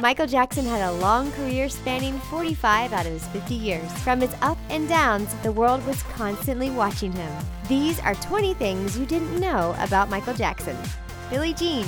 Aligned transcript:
Michael 0.00 0.26
Jackson 0.26 0.64
had 0.64 0.80
a 0.80 0.92
long 0.92 1.30
career 1.32 1.68
spanning 1.68 2.18
45 2.30 2.94
out 2.94 3.04
of 3.04 3.12
his 3.12 3.26
50 3.28 3.54
years. 3.54 3.92
From 3.98 4.22
his 4.22 4.34
up 4.40 4.56
and 4.70 4.88
downs, 4.88 5.34
the 5.42 5.52
world 5.52 5.84
was 5.86 6.02
constantly 6.04 6.70
watching 6.70 7.12
him. 7.12 7.30
These 7.68 8.00
are 8.00 8.14
20 8.14 8.54
things 8.54 8.98
you 8.98 9.04
didn't 9.04 9.38
know 9.38 9.76
about 9.78 10.08
Michael 10.08 10.32
Jackson. 10.32 10.74
Billie 11.28 11.52
Jean. 11.52 11.86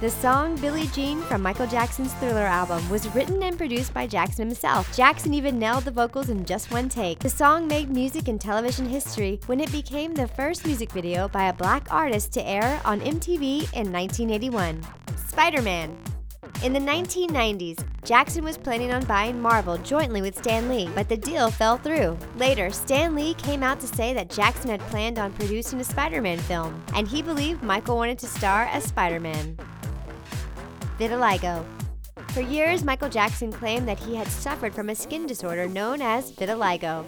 The 0.00 0.10
song 0.10 0.54
Billie 0.60 0.86
Jean 0.88 1.20
from 1.22 1.42
Michael 1.42 1.66
Jackson's 1.66 2.14
Thriller 2.14 2.46
album 2.46 2.88
was 2.88 3.12
written 3.16 3.42
and 3.42 3.58
produced 3.58 3.92
by 3.92 4.06
Jackson 4.06 4.46
himself. 4.46 4.96
Jackson 4.96 5.34
even 5.34 5.58
nailed 5.58 5.84
the 5.84 5.90
vocals 5.90 6.28
in 6.28 6.44
just 6.44 6.70
one 6.70 6.88
take. 6.88 7.18
The 7.18 7.28
song 7.28 7.66
made 7.66 7.90
music 7.90 8.28
and 8.28 8.40
television 8.40 8.86
history 8.86 9.40
when 9.46 9.58
it 9.58 9.72
became 9.72 10.14
the 10.14 10.28
first 10.28 10.64
music 10.64 10.92
video 10.92 11.26
by 11.26 11.48
a 11.48 11.52
black 11.52 11.92
artist 11.92 12.32
to 12.34 12.46
air 12.46 12.80
on 12.84 13.00
MTV 13.00 13.72
in 13.72 13.90
1981. 13.90 14.80
Spider 15.26 15.62
Man. 15.62 16.11
In 16.64 16.72
the 16.72 16.80
1990s, 16.80 17.84
Jackson 18.04 18.42
was 18.42 18.58
planning 18.58 18.92
on 18.92 19.04
buying 19.04 19.40
Marvel 19.40 19.78
jointly 19.78 20.20
with 20.20 20.36
Stan 20.36 20.68
Lee, 20.68 20.88
but 20.92 21.08
the 21.08 21.16
deal 21.16 21.52
fell 21.52 21.76
through. 21.76 22.18
Later, 22.36 22.70
Stan 22.70 23.14
Lee 23.14 23.34
came 23.34 23.62
out 23.62 23.78
to 23.78 23.86
say 23.86 24.12
that 24.14 24.28
Jackson 24.28 24.70
had 24.70 24.80
planned 24.82 25.20
on 25.20 25.32
producing 25.34 25.80
a 25.80 25.84
Spider 25.84 26.20
Man 26.20 26.38
film, 26.38 26.82
and 26.96 27.06
he 27.06 27.22
believed 27.22 27.62
Michael 27.62 27.96
wanted 27.96 28.18
to 28.18 28.26
star 28.26 28.64
as 28.64 28.82
Spider 28.82 29.20
Man. 29.20 29.56
Vitiligo. 30.98 31.64
For 32.30 32.40
years, 32.40 32.82
Michael 32.82 33.08
Jackson 33.08 33.52
claimed 33.52 33.86
that 33.86 34.00
he 34.00 34.16
had 34.16 34.26
suffered 34.26 34.74
from 34.74 34.90
a 34.90 34.96
skin 34.96 35.26
disorder 35.26 35.68
known 35.68 36.02
as 36.02 36.32
vitiligo. 36.32 37.04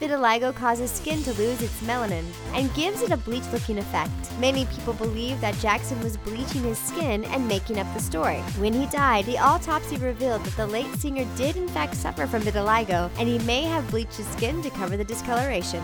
Vitiligo 0.00 0.52
causes 0.54 0.90
skin 0.90 1.22
to 1.22 1.32
lose 1.34 1.62
its 1.62 1.80
melanin 1.82 2.24
and 2.52 2.72
gives 2.74 3.00
it 3.00 3.12
a 3.12 3.16
bleach 3.16 3.44
looking 3.52 3.78
effect. 3.78 4.10
Many 4.40 4.66
people 4.66 4.92
believe 4.92 5.40
that 5.40 5.58
Jackson 5.58 6.00
was 6.02 6.16
bleaching 6.16 6.64
his 6.64 6.78
skin 6.78 7.24
and 7.26 7.46
making 7.46 7.78
up 7.78 7.86
the 7.94 8.00
story. 8.00 8.38
When 8.58 8.72
he 8.72 8.86
died, 8.86 9.24
the 9.26 9.38
autopsy 9.38 9.96
revealed 9.96 10.44
that 10.44 10.56
the 10.56 10.66
late 10.66 10.92
singer 10.96 11.26
did 11.36 11.56
in 11.56 11.68
fact 11.68 11.94
suffer 11.94 12.26
from 12.26 12.42
vitiligo 12.42 13.08
and 13.18 13.28
he 13.28 13.38
may 13.40 13.62
have 13.62 13.88
bleached 13.90 14.16
his 14.16 14.26
skin 14.28 14.62
to 14.62 14.70
cover 14.70 14.96
the 14.96 15.04
discoloration. 15.04 15.82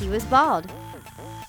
He 0.00 0.08
was 0.08 0.24
bald. 0.24 0.66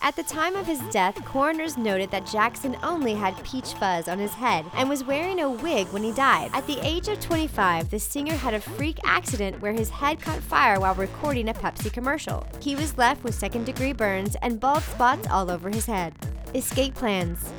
At 0.05 0.15
the 0.15 0.21
time 0.21 0.55
of 0.55 0.67
his 0.67 0.81
death, 0.91 1.15
coroners 1.25 1.79
noted 1.79 2.11
that 2.11 2.27
Jackson 2.27 2.77
only 2.83 3.15
had 3.15 3.43
peach 3.43 3.73
fuzz 3.73 4.07
on 4.07 4.19
his 4.19 4.35
head 4.35 4.63
and 4.75 4.87
was 4.87 5.03
wearing 5.03 5.39
a 5.39 5.49
wig 5.49 5.87
when 5.87 6.03
he 6.03 6.11
died. 6.11 6.51
At 6.53 6.67
the 6.67 6.77
age 6.83 7.07
of 7.07 7.19
25, 7.19 7.89
the 7.89 7.97
singer 7.97 8.35
had 8.35 8.53
a 8.53 8.59
freak 8.59 8.99
accident 9.03 9.59
where 9.63 9.73
his 9.73 9.89
head 9.89 10.21
caught 10.21 10.43
fire 10.43 10.79
while 10.79 10.93
recording 10.93 11.49
a 11.49 11.55
Pepsi 11.55 11.91
commercial. 11.91 12.45
He 12.61 12.75
was 12.75 12.99
left 12.99 13.23
with 13.23 13.33
second 13.33 13.65
degree 13.65 13.93
burns 13.93 14.37
and 14.43 14.59
bald 14.59 14.83
spots 14.83 15.27
all 15.27 15.49
over 15.49 15.71
his 15.71 15.87
head. 15.87 16.13
Escape 16.53 16.93
plans. 16.93 17.51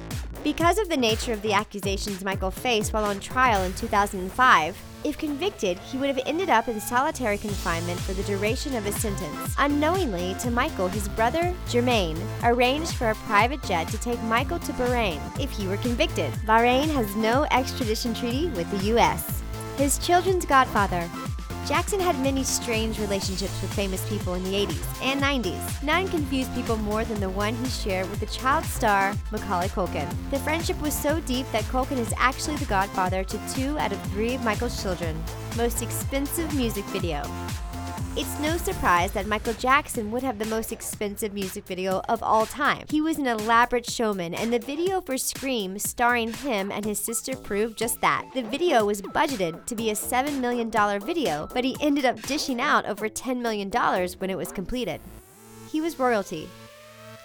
Because 0.44 0.78
of 0.78 0.88
the 0.88 0.96
nature 0.96 1.32
of 1.32 1.42
the 1.42 1.52
accusations 1.52 2.22
Michael 2.22 2.52
faced 2.52 2.92
while 2.92 3.06
on 3.06 3.18
trial 3.18 3.64
in 3.64 3.72
2005, 3.72 4.80
if 5.06 5.16
convicted, 5.16 5.78
he 5.78 5.96
would 5.98 6.08
have 6.08 6.20
ended 6.26 6.50
up 6.50 6.66
in 6.66 6.80
solitary 6.80 7.38
confinement 7.38 8.00
for 8.00 8.12
the 8.12 8.24
duration 8.24 8.74
of 8.74 8.84
his 8.84 8.96
sentence. 8.96 9.54
Unknowingly 9.56 10.34
to 10.40 10.50
Michael, 10.50 10.88
his 10.88 11.08
brother, 11.08 11.54
Jermaine, 11.68 12.20
arranged 12.42 12.94
for 12.94 13.10
a 13.10 13.14
private 13.14 13.62
jet 13.62 13.86
to 13.88 13.98
take 13.98 14.20
Michael 14.24 14.58
to 14.58 14.72
Bahrain 14.72 15.20
if 15.40 15.50
he 15.52 15.68
were 15.68 15.76
convicted. 15.76 16.32
Bahrain 16.44 16.88
has 16.88 17.14
no 17.14 17.46
extradition 17.52 18.14
treaty 18.14 18.48
with 18.48 18.68
the 18.72 18.86
U.S. 18.86 19.42
His 19.76 19.98
children's 19.98 20.44
godfather, 20.44 21.08
Jackson 21.66 21.98
had 21.98 22.16
many 22.20 22.44
strange 22.44 23.00
relationships 23.00 23.60
with 23.60 23.74
famous 23.74 24.08
people 24.08 24.34
in 24.34 24.44
the 24.44 24.52
80s 24.52 25.02
and 25.02 25.20
90s. 25.20 25.82
None 25.82 26.06
confused 26.06 26.54
people 26.54 26.76
more 26.76 27.04
than 27.04 27.18
the 27.18 27.28
one 27.28 27.56
he 27.56 27.68
shared 27.68 28.08
with 28.08 28.20
the 28.20 28.26
child 28.26 28.64
star 28.64 29.14
Macaulay 29.32 29.66
Culkin. 29.66 30.08
The 30.30 30.38
friendship 30.38 30.80
was 30.80 30.94
so 30.94 31.18
deep 31.20 31.44
that 31.50 31.64
Culkin 31.64 31.98
is 31.98 32.14
actually 32.18 32.56
the 32.56 32.66
godfather 32.66 33.24
to 33.24 33.40
two 33.52 33.76
out 33.80 33.90
of 33.90 34.00
three 34.12 34.36
of 34.36 34.44
Michael's 34.44 34.80
children. 34.80 35.20
Most 35.56 35.82
expensive 35.82 36.54
music 36.54 36.84
video. 36.86 37.24
It's 38.18 38.40
no 38.40 38.56
surprise 38.56 39.12
that 39.12 39.26
Michael 39.26 39.52
Jackson 39.52 40.10
would 40.10 40.22
have 40.22 40.38
the 40.38 40.46
most 40.46 40.72
expensive 40.72 41.34
music 41.34 41.66
video 41.66 42.00
of 42.08 42.22
all 42.22 42.46
time. 42.46 42.86
He 42.88 43.02
was 43.02 43.18
an 43.18 43.26
elaborate 43.26 43.84
showman, 43.84 44.32
and 44.32 44.50
the 44.50 44.58
video 44.58 45.02
for 45.02 45.18
Scream, 45.18 45.78
starring 45.78 46.32
him 46.32 46.72
and 46.72 46.86
his 46.86 46.98
sister, 46.98 47.36
proved 47.36 47.76
just 47.76 48.00
that. 48.00 48.24
The 48.32 48.40
video 48.40 48.86
was 48.86 49.02
budgeted 49.02 49.66
to 49.66 49.74
be 49.74 49.90
a 49.90 49.94
$7 49.94 50.40
million 50.40 50.70
video, 51.02 51.46
but 51.52 51.62
he 51.62 51.76
ended 51.78 52.06
up 52.06 52.22
dishing 52.22 52.58
out 52.58 52.86
over 52.86 53.06
$10 53.06 53.42
million 53.42 53.70
when 53.70 54.30
it 54.30 54.38
was 54.38 54.50
completed. 54.50 54.98
He 55.70 55.82
was 55.82 55.98
royalty. 55.98 56.48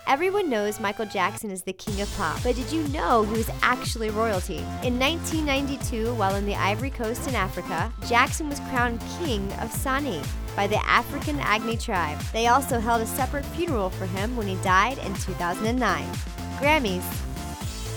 Everyone 0.07 0.49
knows 0.49 0.81
Michael 0.81 1.05
Jackson 1.05 1.51
is 1.51 1.61
the 1.63 1.71
king 1.71 2.01
of 2.01 2.13
pop, 2.17 2.43
but 2.43 2.57
did 2.57 2.69
you 2.69 2.85
know 2.89 3.23
he 3.23 3.37
was 3.37 3.49
actually 3.61 4.09
royalty? 4.09 4.57
In 4.83 4.99
1992, 4.99 6.15
while 6.15 6.35
in 6.35 6.45
the 6.45 6.55
Ivory 6.55 6.89
Coast 6.89 7.29
in 7.29 7.35
Africa, 7.35 7.93
Jackson 8.09 8.49
was 8.49 8.59
crowned 8.71 8.99
king 9.19 9.49
of 9.61 9.71
Sani 9.71 10.21
by 10.55 10.67
the 10.67 10.83
African 10.85 11.39
Agni 11.39 11.77
tribe. 11.77 12.19
They 12.33 12.47
also 12.47 12.79
held 12.79 13.01
a 13.01 13.05
separate 13.05 13.45
funeral 13.45 13.89
for 13.89 14.05
him 14.05 14.35
when 14.35 14.47
he 14.47 14.55
died 14.63 14.97
in 14.99 15.13
2009. 15.15 16.05
Grammys. 16.59 17.21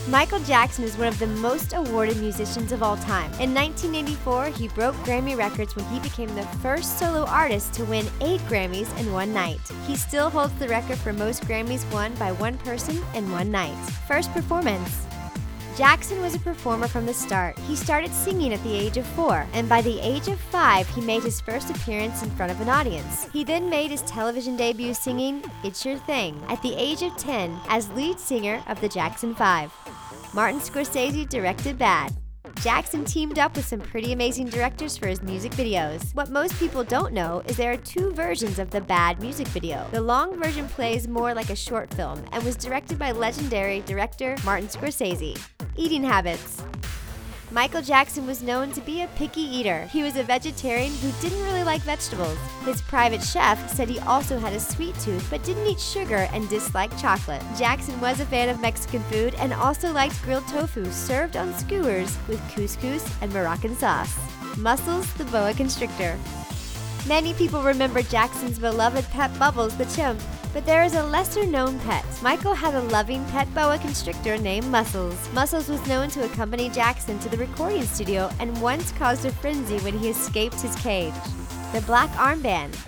Michael 0.08 0.40
Jackson 0.40 0.84
is 0.84 0.98
one 0.98 1.08
of 1.08 1.18
the 1.18 1.26
most 1.26 1.72
awarded 1.72 2.18
musicians 2.18 2.72
of 2.72 2.82
all 2.82 2.98
time. 2.98 3.30
In 3.40 3.54
1984, 3.54 4.48
he 4.48 4.68
broke 4.68 4.94
Grammy 4.96 5.34
records 5.34 5.74
when 5.74 5.86
he 5.86 5.98
became 6.00 6.28
the 6.34 6.42
first 6.60 6.98
solo 6.98 7.24
artist 7.24 7.72
to 7.74 7.84
win 7.86 8.06
eight 8.20 8.40
Grammys 8.42 8.94
in 9.00 9.10
one 9.14 9.32
night. 9.32 9.60
He 9.86 9.96
still 9.96 10.28
holds 10.28 10.52
the 10.58 10.68
record 10.68 10.98
for 10.98 11.14
most 11.14 11.44
Grammys 11.44 11.90
won 11.90 12.14
by 12.16 12.32
one 12.32 12.58
person 12.58 13.02
in 13.14 13.30
one 13.32 13.50
night. 13.50 13.76
First 14.06 14.30
performance. 14.32 15.06
Jackson 15.76 16.22
was 16.22 16.36
a 16.36 16.38
performer 16.38 16.86
from 16.86 17.04
the 17.04 17.12
start. 17.12 17.58
He 17.66 17.74
started 17.74 18.12
singing 18.12 18.52
at 18.52 18.62
the 18.62 18.72
age 18.72 18.96
of 18.96 19.04
four, 19.08 19.44
and 19.52 19.68
by 19.68 19.82
the 19.82 19.98
age 20.00 20.28
of 20.28 20.38
five, 20.38 20.88
he 20.90 21.00
made 21.00 21.24
his 21.24 21.40
first 21.40 21.68
appearance 21.68 22.22
in 22.22 22.30
front 22.30 22.52
of 22.52 22.60
an 22.60 22.68
audience. 22.68 23.26
He 23.32 23.42
then 23.42 23.68
made 23.68 23.90
his 23.90 24.02
television 24.02 24.54
debut 24.54 24.94
singing 24.94 25.42
It's 25.64 25.84
Your 25.84 25.98
Thing 25.98 26.40
at 26.48 26.62
the 26.62 26.74
age 26.76 27.02
of 27.02 27.16
10 27.16 27.58
as 27.68 27.90
lead 27.90 28.20
singer 28.20 28.62
of 28.68 28.80
the 28.80 28.88
Jackson 28.88 29.34
5. 29.34 29.72
Martin 30.32 30.60
Scorsese 30.60 31.28
directed 31.28 31.76
Bad. 31.76 32.12
Jackson 32.60 33.04
teamed 33.04 33.40
up 33.40 33.56
with 33.56 33.66
some 33.66 33.80
pretty 33.80 34.12
amazing 34.12 34.46
directors 34.46 34.96
for 34.96 35.08
his 35.08 35.22
music 35.22 35.50
videos. 35.52 36.14
What 36.14 36.30
most 36.30 36.56
people 36.58 36.84
don't 36.84 37.12
know 37.12 37.42
is 37.46 37.56
there 37.56 37.72
are 37.72 37.76
two 37.78 38.12
versions 38.12 38.60
of 38.60 38.70
the 38.70 38.80
Bad 38.80 39.20
music 39.20 39.48
video. 39.48 39.88
The 39.90 40.00
long 40.00 40.40
version 40.40 40.68
plays 40.68 41.08
more 41.08 41.34
like 41.34 41.50
a 41.50 41.56
short 41.56 41.92
film 41.94 42.24
and 42.30 42.44
was 42.44 42.54
directed 42.54 42.96
by 42.96 43.10
legendary 43.10 43.80
director 43.80 44.36
Martin 44.44 44.68
Scorsese. 44.68 45.36
Eating 45.76 46.04
habits. 46.04 46.62
Michael 47.50 47.82
Jackson 47.82 48.26
was 48.26 48.42
known 48.42 48.70
to 48.72 48.80
be 48.80 49.02
a 49.02 49.08
picky 49.08 49.40
eater. 49.40 49.86
He 49.86 50.04
was 50.04 50.16
a 50.16 50.22
vegetarian 50.22 50.92
who 50.94 51.10
didn't 51.20 51.42
really 51.42 51.64
like 51.64 51.82
vegetables. 51.82 52.38
His 52.64 52.80
private 52.80 53.22
chef 53.22 53.68
said 53.74 53.88
he 53.88 53.98
also 54.00 54.38
had 54.38 54.52
a 54.52 54.60
sweet 54.60 54.94
tooth 55.00 55.28
but 55.30 55.42
didn't 55.42 55.66
eat 55.66 55.80
sugar 55.80 56.28
and 56.32 56.48
disliked 56.48 57.00
chocolate. 57.00 57.42
Jackson 57.58 58.00
was 58.00 58.20
a 58.20 58.26
fan 58.26 58.48
of 58.48 58.60
Mexican 58.60 59.02
food 59.04 59.34
and 59.34 59.52
also 59.52 59.92
liked 59.92 60.22
grilled 60.22 60.46
tofu 60.46 60.90
served 60.92 61.36
on 61.36 61.52
skewers 61.54 62.16
with 62.28 62.40
couscous 62.50 63.04
and 63.20 63.32
Moroccan 63.32 63.74
sauce. 63.76 64.16
Muscles 64.56 65.12
the 65.14 65.24
boa 65.24 65.54
constrictor. 65.54 66.16
Many 67.08 67.34
people 67.34 67.62
remember 67.62 68.00
Jackson's 68.00 68.60
beloved 68.60 69.04
pet 69.10 69.36
Bubbles 69.40 69.76
the 69.76 69.86
chimp, 69.86 70.20
but 70.54 70.64
there 70.64 70.84
is 70.84 70.94
a 70.94 71.02
lesser 71.02 71.44
known 71.44 71.78
pet. 71.80 72.04
Michael 72.22 72.54
had 72.54 72.74
a 72.74 72.80
loving 72.80 73.24
pet 73.26 73.52
boa 73.54 73.76
constrictor 73.78 74.38
named 74.38 74.68
Muscles. 74.68 75.18
Muscles 75.32 75.68
was 75.68 75.84
known 75.88 76.08
to 76.10 76.24
accompany 76.24 76.70
Jackson 76.70 77.18
to 77.18 77.28
the 77.28 77.36
recording 77.36 77.82
studio 77.82 78.30
and 78.38 78.62
once 78.62 78.92
caused 78.92 79.26
a 79.26 79.32
frenzy 79.32 79.78
when 79.78 79.98
he 79.98 80.08
escaped 80.08 80.60
his 80.60 80.76
cage. 80.76 81.12
The 81.72 81.82
black 81.82 82.08
armband. 82.10 82.78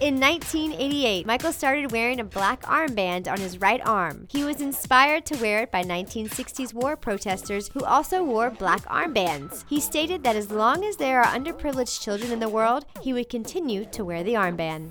In 0.00 0.20
1988, 0.20 1.24
Michael 1.24 1.52
started 1.52 1.92
wearing 1.92 2.20
a 2.20 2.24
black 2.24 2.62
armband 2.64 3.26
on 3.26 3.38
his 3.38 3.60
right 3.60 3.80
arm. 3.86 4.26
He 4.30 4.44
was 4.44 4.60
inspired 4.60 5.24
to 5.26 5.38
wear 5.38 5.62
it 5.62 5.70
by 5.70 5.82
1960s 5.82 6.74
war 6.74 6.94
protesters 6.94 7.68
who 7.68 7.84
also 7.84 8.22
wore 8.22 8.50
black 8.50 8.84
armbands. 8.86 9.64
He 9.66 9.80
stated 9.80 10.22
that 10.24 10.36
as 10.36 10.50
long 10.50 10.84
as 10.84 10.96
there 10.96 11.22
are 11.22 11.34
underprivileged 11.34 12.02
children 12.02 12.32
in 12.32 12.40
the 12.40 12.50
world, 12.50 12.84
he 13.00 13.14
would 13.14 13.30
continue 13.30 13.86
to 13.86 14.04
wear 14.04 14.22
the 14.22 14.34
armband. 14.34 14.90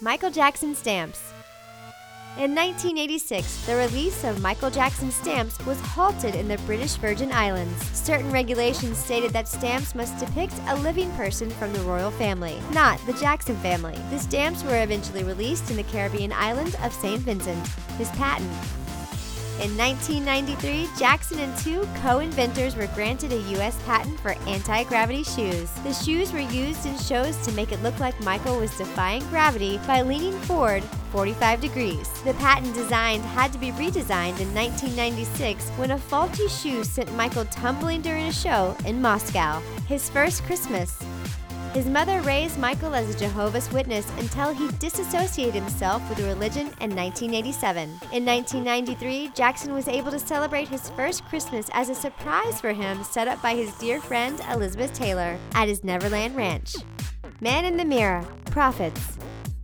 Michael 0.00 0.30
Jackson 0.30 0.74
stamps. 0.74 1.32
In 2.38 2.54
1986, 2.54 3.66
the 3.66 3.76
release 3.76 4.24
of 4.24 4.40
Michael 4.40 4.70
Jackson 4.70 5.10
stamps 5.10 5.58
was 5.66 5.78
halted 5.80 6.34
in 6.34 6.48
the 6.48 6.56
British 6.58 6.94
Virgin 6.94 7.30
Islands. 7.30 7.78
Certain 7.92 8.32
regulations 8.32 8.96
stated 8.96 9.34
that 9.34 9.46
stamps 9.46 9.94
must 9.94 10.18
depict 10.18 10.54
a 10.68 10.76
living 10.76 11.10
person 11.10 11.50
from 11.50 11.74
the 11.74 11.80
royal 11.80 12.10
family, 12.10 12.58
not 12.72 12.98
the 13.06 13.12
Jackson 13.12 13.54
family. 13.56 13.98
The 14.08 14.18
stamps 14.18 14.64
were 14.64 14.82
eventually 14.82 15.24
released 15.24 15.70
in 15.70 15.76
the 15.76 15.82
Caribbean 15.82 16.32
island 16.32 16.74
of 16.82 16.94
St. 16.94 17.20
Vincent. 17.20 17.66
His 17.98 18.08
patent. 18.12 18.50
In 19.62 19.78
1993, 19.78 20.88
Jackson 20.98 21.38
and 21.38 21.56
two 21.58 21.86
co 22.02 22.18
inventors 22.18 22.74
were 22.74 22.88
granted 22.96 23.32
a 23.32 23.40
U.S. 23.52 23.80
patent 23.84 24.18
for 24.18 24.32
anti 24.48 24.82
gravity 24.82 25.22
shoes. 25.22 25.70
The 25.84 25.92
shoes 25.92 26.32
were 26.32 26.40
used 26.40 26.84
in 26.84 26.98
shows 26.98 27.36
to 27.46 27.52
make 27.52 27.70
it 27.70 27.80
look 27.80 28.00
like 28.00 28.20
Michael 28.24 28.58
was 28.58 28.76
defying 28.76 29.24
gravity 29.28 29.78
by 29.86 30.02
leaning 30.02 30.36
forward 30.40 30.82
45 31.12 31.60
degrees. 31.60 32.08
The 32.22 32.34
patent 32.34 32.74
design 32.74 33.20
had 33.20 33.52
to 33.52 33.58
be 33.58 33.70
redesigned 33.70 34.40
in 34.40 34.52
1996 34.52 35.68
when 35.76 35.92
a 35.92 35.98
faulty 35.98 36.48
shoe 36.48 36.82
sent 36.82 37.14
Michael 37.14 37.44
tumbling 37.44 38.02
during 38.02 38.24
a 38.24 38.32
show 38.32 38.76
in 38.84 39.00
Moscow. 39.00 39.62
His 39.86 40.10
first 40.10 40.42
Christmas. 40.42 40.98
His 41.72 41.86
mother 41.86 42.20
raised 42.20 42.58
Michael 42.58 42.94
as 42.94 43.14
a 43.14 43.18
Jehovah's 43.18 43.72
Witness 43.72 44.06
until 44.18 44.52
he 44.52 44.68
disassociated 44.72 45.54
himself 45.54 46.06
with 46.06 46.18
religion 46.18 46.66
in 46.82 46.94
1987. 46.94 47.88
In 48.12 48.26
1993, 48.26 49.30
Jackson 49.34 49.72
was 49.72 49.88
able 49.88 50.10
to 50.10 50.18
celebrate 50.18 50.68
his 50.68 50.90
first 50.90 51.24
Christmas 51.24 51.70
as 51.72 51.88
a 51.88 51.94
surprise 51.94 52.60
for 52.60 52.74
him 52.74 53.02
set 53.02 53.26
up 53.26 53.40
by 53.40 53.54
his 53.54 53.72
dear 53.78 54.02
friend 54.02 54.38
Elizabeth 54.50 54.92
Taylor 54.92 55.38
at 55.54 55.68
his 55.68 55.82
Neverland 55.82 56.36
Ranch. 56.36 56.74
Man 57.40 57.64
in 57.64 57.78
the 57.78 57.86
Mirror, 57.86 58.26
Profits. 58.44 59.16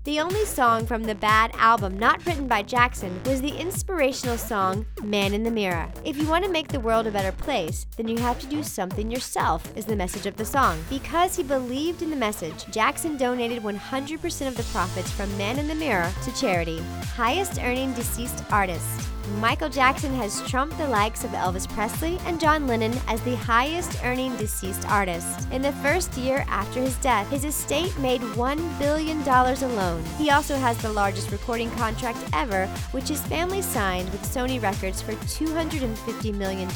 The 0.09 0.21
only 0.21 0.47
song 0.47 0.87
from 0.87 1.03
the 1.03 1.15
Bad 1.15 1.51
album 1.57 1.99
not 1.99 2.25
written 2.25 2.49
by 2.49 2.63
Jackson 2.63 3.21
was 3.27 3.43
the 3.43 3.55
inspirational 3.55 4.39
song 4.39 4.87
Man 5.03 5.35
in 5.35 5.43
the 5.43 5.51
Mirror. 5.51 5.91
If 6.03 6.17
you 6.17 6.27
want 6.27 6.47
to 6.47 6.51
make 6.51 6.69
the 6.69 6.81
world 6.81 7.07
a 7.07 7.11
better 7.11 7.31
place, 7.31 7.85
then 7.99 8.09
you 8.09 8.17
have 8.17 8.41
to 8.41 8.47
do 8.47 8.63
something 8.63 9.11
yourself, 9.11 9.71
is 9.77 9.85
the 9.85 9.95
message 9.95 10.25
of 10.25 10.35
the 10.39 10.47
song. 10.47 10.83
Because 10.89 11.37
he 11.37 11.43
believed 11.43 12.01
in 12.01 12.09
the 12.09 12.17
message, 12.17 12.65
Jackson 12.71 13.19
donated 13.19 13.63
100% 13.63 14.49
of 14.49 14.57
the 14.57 14.63
profits 14.73 15.11
from 15.11 15.37
Man 15.37 15.59
in 15.59 15.69
the 15.69 15.75
Mirror 15.75 16.11
to 16.25 16.35
charity. 16.35 16.83
Highest 17.15 17.59
earning 17.61 17.93
deceased 17.93 18.43
artist. 18.51 19.07
Michael 19.37 19.69
Jackson 19.69 20.13
has 20.15 20.43
trumped 20.51 20.77
the 20.79 20.89
likes 20.89 21.23
of 21.23 21.31
Elvis 21.31 21.69
Presley 21.69 22.19
and 22.25 22.41
John 22.41 22.67
Lennon 22.67 22.99
as 23.07 23.21
the 23.23 23.37
highest 23.37 24.03
earning 24.03 24.35
deceased 24.37 24.89
artist. 24.91 25.49
In 25.53 25.63
the 25.63 25.73
first 25.75 26.17
year 26.17 26.45
after 26.49 26.81
his 26.81 26.97
death, 26.97 27.31
his 27.31 27.45
estate 27.45 27.97
made 27.99 28.21
$1 28.21 28.79
billion 28.79 29.23
alone. 29.23 30.03
He 30.17 30.31
also 30.31 30.57
has 30.57 30.77
the 30.79 30.93
largest 30.93 31.31
recording 31.31 31.71
contract 31.73 32.19
ever, 32.33 32.67
which 32.91 33.09
his 33.09 33.21
family 33.23 33.63
signed 33.63 34.11
with 34.11 34.23
Sony 34.23 34.61
Records 34.61 35.01
for 35.01 35.13
$250 35.13 36.35
million 36.35 36.69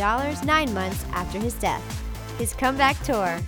nine 0.44 0.72
months 0.72 1.04
after 1.12 1.38
his 1.38 1.54
death. 1.54 1.82
His 2.38 2.52
comeback 2.52 3.02
tour. 3.02 3.40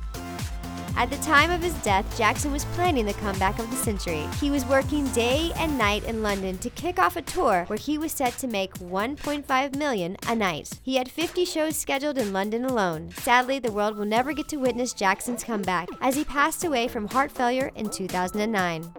At 0.96 1.10
the 1.10 1.16
time 1.18 1.50
of 1.50 1.60
his 1.60 1.74
death, 1.82 2.16
Jackson 2.16 2.52
was 2.52 2.64
planning 2.66 3.04
the 3.04 3.14
comeback 3.14 3.58
of 3.58 3.68
the 3.70 3.76
century. 3.76 4.26
He 4.40 4.50
was 4.50 4.64
working 4.64 5.06
day 5.08 5.50
and 5.56 5.76
night 5.76 6.04
in 6.04 6.22
London 6.22 6.56
to 6.58 6.70
kick 6.70 6.98
off 6.98 7.16
a 7.16 7.22
tour 7.22 7.64
where 7.66 7.78
he 7.78 7.98
was 7.98 8.12
set 8.12 8.38
to 8.38 8.46
make 8.46 8.74
1.5 8.74 9.76
million 9.76 10.16
a 10.28 10.34
night. 10.34 10.70
He 10.82 10.96
had 10.96 11.10
50 11.10 11.44
shows 11.44 11.76
scheduled 11.76 12.16
in 12.16 12.32
London 12.32 12.64
alone. 12.64 13.10
Sadly, 13.18 13.58
the 13.58 13.72
world 13.72 13.96
will 13.96 14.04
never 14.04 14.32
get 14.32 14.48
to 14.48 14.56
witness 14.56 14.92
Jackson's 14.92 15.42
comeback 15.42 15.88
as 16.00 16.14
he 16.14 16.24
passed 16.24 16.64
away 16.64 16.86
from 16.86 17.08
heart 17.08 17.32
failure 17.32 17.72
in 17.74 17.90
2009. 17.90 18.92